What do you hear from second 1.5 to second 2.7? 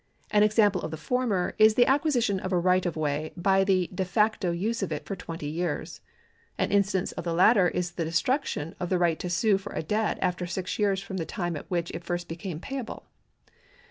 is the acquisition of a